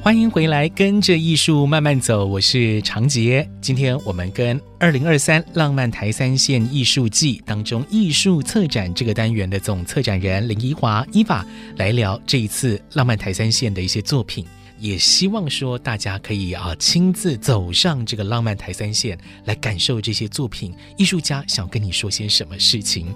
[0.08, 3.46] 欢迎回来，跟着艺术慢慢走，我是长杰。
[3.60, 11.44] 今天我们跟二零二三浪漫台三线艺术季当中艺术策展这个单元的总策展人林宜华伊法
[11.76, 14.46] 来聊这一次浪漫台三线的一些作品，
[14.78, 23.14] 也希望说大家可以啊亲自走上这个浪漫台三线来感受这些作品，艺术家想跟你说些什么事情。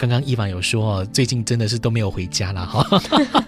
[0.00, 3.02] 刚刚伊凡有说，最近真的是都没有回家了哈，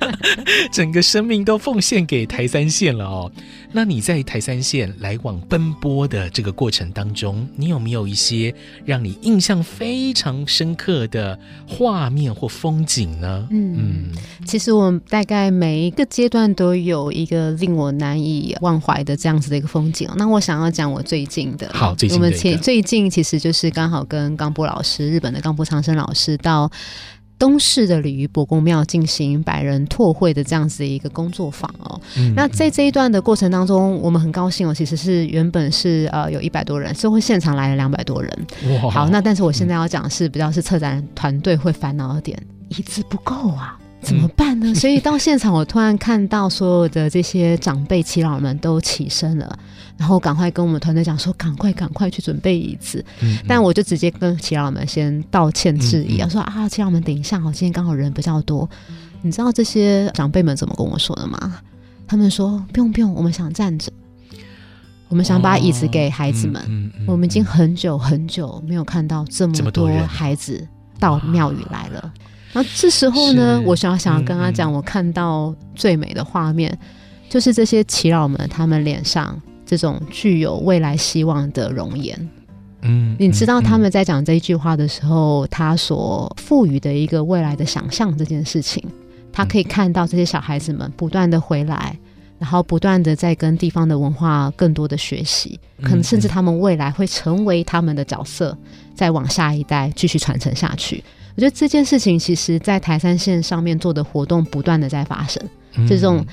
[0.70, 3.32] 整个生命都奉献给台三线了哦。
[3.72, 13.48] 那你在台三线来往奔波的这个过程当中，你有没有一些让你印象非常深刻的画面或风景呢？
[13.50, 20.06] 嗯嗯，其实我大概每一个阶段都有一个令我难以忘怀的这样子的一个风景。
[20.16, 26.36] 那我想要讲我最近的，好，最近我们前最近其实就是刚好跟冈波老师，日本的冈波长生老师。
[26.42, 26.70] 到
[27.38, 38.46] 东市的鲤鱼伯公庙进行百人拓会的这样子的一个工作坊哦，嗯、那在这一段的过程当中，我们很高兴哦，其实是原本是呃有一百多人，最后现场来了两百多人。
[38.84, 43.76] 哇好，那但是我现在要讲的是比较是策展团队会烦恼的点，椅子不够啊。
[44.02, 44.74] 怎么办呢？
[44.74, 49.58] 所以到现场，我突然看到所有的这些长辈耆老们都起身了，
[49.96, 53.04] 然后赶快跟我们团队讲说：“赶快，赶快去准备椅子。
[53.20, 58.68] 嗯”嗯、但我就直接跟耆老们先道歉致意，嗯嗯、说：“啊，耆老们，等一下，我今天刚好人比较多。
[58.88, 61.60] 嗯、你知道这些长辈们怎么跟我说的吗？
[62.08, 63.90] 他们说：“不用，不用，我们想站着，
[65.08, 66.60] 我们想把椅子给孩子们。
[66.60, 70.66] 哦嗯嗯、我们已经很久很久没有看到这么多孩子
[70.98, 72.12] 到庙宇来了。”
[72.52, 76.78] 然后这时候呢，我想要想要跟他讲，我看到最美的画面，嗯、
[77.30, 82.28] 就是这些耆老们他们脸上这种具有未来希望的容颜。
[82.82, 88.84] 嗯，你知道他们在讲这一句话的时候，嗯、他所赋予的一个未来的想象这件事情，
[89.32, 91.96] 他可以看到这些小孩子们不断的回来，
[92.38, 98.58] 然后不断的在跟地方的文化更多的学习，可能甚至他们未来会成为他们的角色，
[98.94, 101.02] 再往下一代继续传承下去。
[101.34, 105.42] 我觉得这件事情，其实，在台山线上面做的活动，不断的在发生，
[105.76, 106.24] 嗯、这种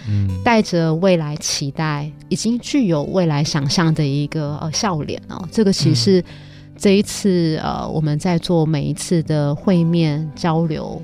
[0.43, 5.47] 带着未来期待、已经具有未来想象的一个呃笑脸哦。
[5.51, 6.25] 这个其实是
[6.77, 11.01] 这一次呃我们在做每一次的会面交流，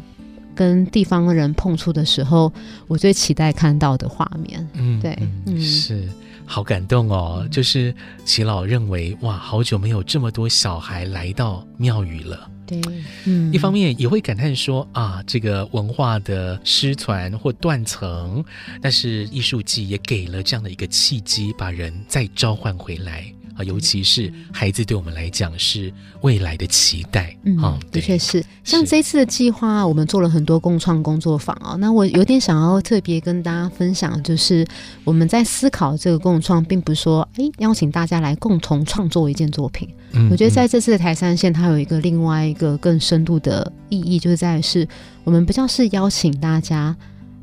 [0.53, 2.51] 跟地方人碰触的时候，
[2.87, 4.67] 我最期待看到的画面。
[4.73, 6.05] 嗯，对，嗯，是
[6.45, 7.47] 好感动哦。
[7.49, 12.49] 就是齐老认为，哇，好久没有这么多小孩来到庙宇了。
[12.65, 12.81] 对，
[13.25, 18.43] 嗯，一方面也会感叹说啊，这个文化的失传或断层，
[18.81, 23.34] 但是艺术季也给了这样的一个契机，把人再召唤回来。
[23.55, 25.91] 啊，尤其是孩子对我们来讲是
[26.21, 27.35] 未来的期待。
[27.43, 28.43] 嗯，哦、的确是。
[28.63, 31.75] 像这次的计划，我们做了很多共创工作坊啊。
[31.79, 34.65] 那我有点想要特别跟大家分享，就是
[35.03, 39.87] 我们在思考这个共创，并不是说哎邀请大家来共同创作一件作品。
[40.11, 44.87] 嗯，我觉得在这次的台山线，它有一个另外一个更深度的意义，就是在是
[45.23, 46.95] 我们不像是邀请大家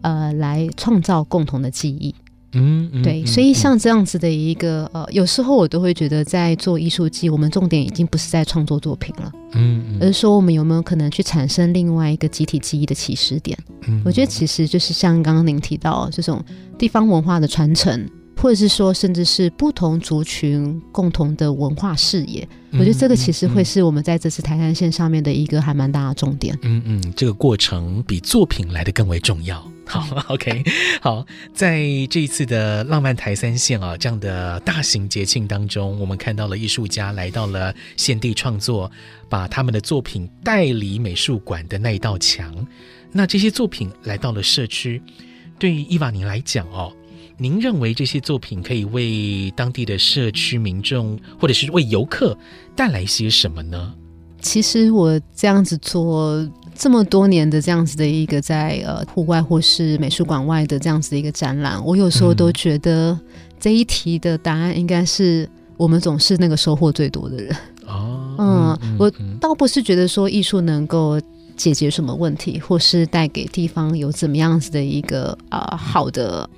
[0.03, 2.15] 呃来创造共同的记忆。
[2.53, 13.59] 嗯，嗯，对，所以像这样子的一个呃，有时候我都会觉得，在做艺术季，我们重点已经不是在创作作品了，嗯，嗯，而是说我们有没有可能去产生另外一个集体记忆的起始点。
[13.89, 16.45] 嗯，我觉得其实就是像刚刚您提到这种
[16.79, 26.59] 地方文化的传承，或者是说甚至是不同族群共同的文化视野，我觉得这个其实会是我们在这次台山线上面的一个还蛮大的重点。
[26.63, 29.65] 嗯嗯，这个过程比作品来的更为重要。
[29.93, 30.65] 好， OK，
[31.03, 38.91] 好，在这一次的浪漫台三线啊，这样的大型节庆当中，我们看到了艺术家来到了现地创作，
[39.29, 42.67] 把他们的作品带离美术馆的那一道墙。
[43.13, 45.03] 那这些作品来到了社区，
[45.59, 46.91] 对于伊娃您来讲哦，
[47.37, 52.35] 您认为这些作品可以为当地的社区民众，或者是为游客
[52.75, 53.95] 带来些什么呢？
[54.41, 56.51] 其实我这样子做。
[56.75, 63.17] 这么多年的这样子的一个在呃户外或是美术馆外的这样子的一个展览，我有时候都觉得
[63.61, 67.57] 这一题的答案应该是我们总是那个收获最多的人。
[67.87, 71.21] 哦，嗯，嗯，我倒不是觉得说艺术能够
[71.57, 76.49] 解决什么问题，或是带给地方有怎么样子的一个啊、呃、好的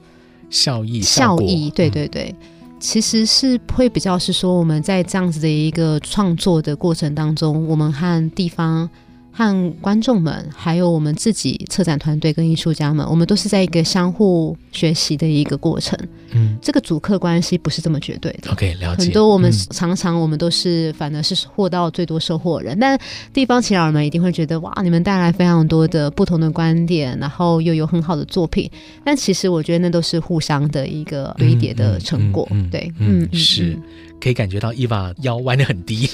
[0.49, 1.71] 效益效益。
[1.71, 2.35] 对对对，
[2.79, 8.89] 其实是会比较是说我们在这样子的一个创作的过程当中，我们和地方。
[9.37, 15.99] 和观众们，还有我们自己策展团队跟艺术家们，我们都是在一个相互学习的一个过程。
[16.31, 18.53] 嗯，这个主客关系不是这么绝对的。
[18.53, 19.05] OK，了解。
[19.05, 22.97] 很多我们常常我们都是反而是获到最多收获的人，但
[23.33, 28.71] 地方耆老们一定会觉得哇，你们带来非常多的不同的观点，然后又有很好的作品。
[29.05, 32.47] 但其实我觉得那都是互相的一个堆叠的成果。
[32.53, 33.77] 嗯嗯嗯、对，嗯，嗯是。
[34.25, 36.09] 可以感觉到伊娃腰弯得很低，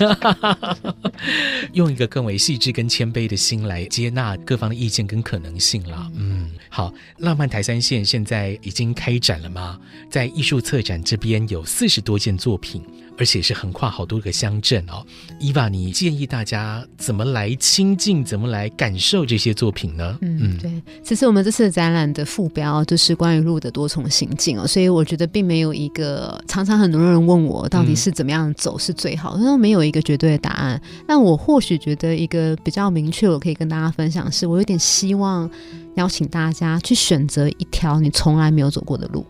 [1.75, 6.11] 用一个更为细致跟谦卑的心来接纳各方的意见跟可能性啦。
[6.17, 9.79] 嗯，好，浪漫台三线现在已经开展了吗？
[10.11, 12.83] 在艺术策展这边有四十多件作品。
[13.21, 15.05] 而且是横跨好多个乡镇哦，
[15.39, 20.17] 伊娃，你建议大家怎么来亲近，怎么来感受这些作品呢？
[20.23, 30.81] 嗯，嗯对，其实我们这次的展览的副标就是关于路的多重行径哦，所以我觉得并没有一个，常常很多人问我到底是怎么样走是最好，那、嗯、没有一个绝对的答案。
[31.07, 35.49] 但我或许觉得一个比较明确，我可以跟大家分享是，我有点希望
[35.97, 39.27] 邀请大家去选择一条你从来没有走过的路，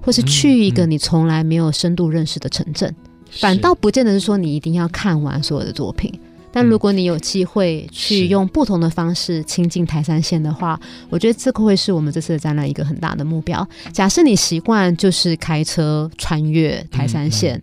[0.00, 2.94] 或是去一个你从来没有深度认识的城镇。
[3.40, 6.12] 反倒不见得是说你一定要看完所有的作品，
[6.52, 10.78] 但如果你有机会去用不同的方式亲近台山县的话，
[11.10, 13.66] 我觉得这个会是我们这次的展览一个很大的目标。
[13.92, 17.60] 假设你习惯就是开车穿越台山线，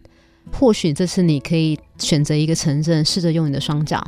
[0.52, 4.06] 或许这次你可以选择一个城镇，试着用你的双脚。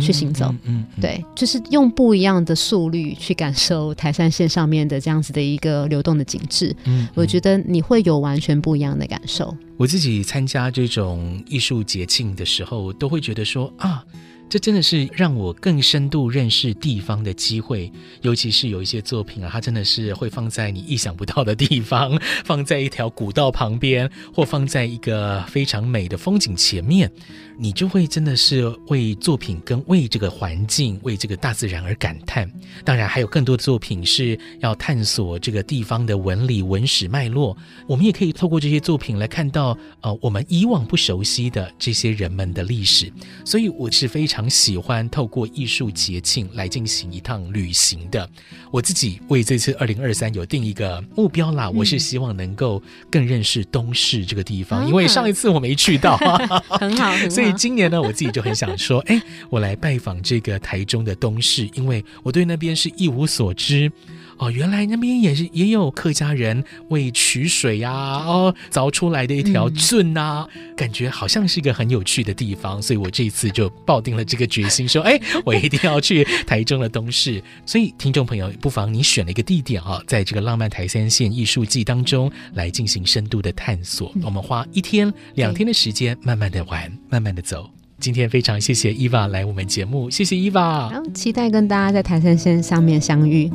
[0.00, 9.56] 去行走，嗯，对，就是用不一样的速率去感受台山线上面的这样子的一个流动的景致，嗯，嗯，我觉得你会有完全不一样的感受。
[9.76, 14.04] 我自己参加这种艺术节庆的时候，都会觉得说啊。
[14.48, 17.90] 这真的是让我更深度认识地方的机会，
[18.22, 22.16] 尤其是有一些作品啊，它真的是会放在你意想不到的地方，
[22.46, 27.10] 放在一条古道旁边，或放在一个非常美的风景前面，
[27.58, 32.50] 你就会真的是为作品跟为这个环境、为这个大自然而感叹。
[32.84, 37.56] 当然，还有更多的作品是要探索这个地方的文理、文史脉络。
[37.86, 43.12] 我们也可以透过这些作品来看到，呃，我们以往不熟悉的这些人们的历史。
[43.44, 44.46] 所以，我是非常。
[44.48, 48.28] 喜欢透过艺术节庆来进行一趟旅行的，
[48.70, 56.16] 我自己为这次二零二三有定一个目标啦，我是希望能够更认识东市这个地方，因为上一次我没去到，
[56.70, 63.90] 很好， 所以以今年呢，我自己就很想说，哎，我来拜访这个台中的东市，因为我对那边是一无所知。
[64.38, 77.42] 哦，原来那边也是也有客家人为取水呀、啊，哦，凿出来的一条圳呐、啊嗯，感觉好像是一个很有趣的地方，所以我这一次就抱定了这个决心，说， 哎，我一定要去台中的东势。
[77.64, 84.12] 所以，听众朋友，不妨你选了一个地点啊，在这个浪漫台三线艺术季当中来进行深度的探索。
[84.22, 87.70] 我们花一天、两天的时间，慢慢的玩，慢慢的走。
[87.98, 93.50] 今天非常谢谢伊娃来我们节目，谢谢伊娃，期待跟大家在台三线上面相遇。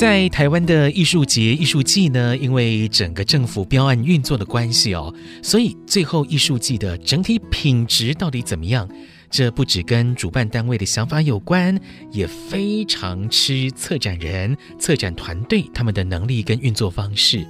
[0.00, 8.88] 在台湾的艺术节、艺术季呢，因为整个政府标案运作的关系哦，所以最后艺术季的整体品质到底怎么样？
[9.28, 11.78] 这不只跟主办单位的想法有关，
[12.12, 17.46] 也非常吃策展人、策展团队他们的能力跟运作方式。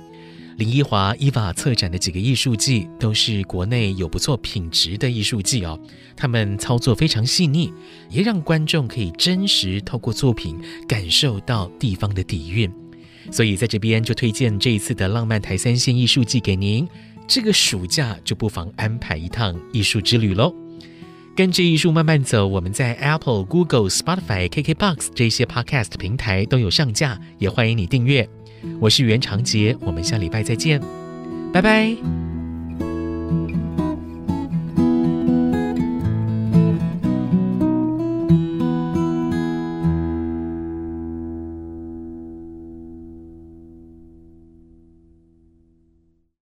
[0.61, 5.81] 林一华伊娃策展的几个艺术季都是国内有不错品质的艺术季哦，
[6.15, 7.73] 他们操作非常细腻，
[8.11, 12.71] 也让观众可以真实透过作品感受到地方的底蕴。
[13.33, 16.87] 所以在这边就推荐这一次的浪漫台三线艺术季给您，
[17.27, 20.55] 这个暑假就不妨安排一趟艺术之旅喽。
[21.35, 28.29] 跟着艺术慢慢走，我们在 Apple、Google、Spotify、KKBox 这些 Podcast 平台都有上架，也欢迎你订阅。
[28.81, 30.81] 我是袁长杰，我们下礼拜再见，
[31.53, 32.30] 拜拜。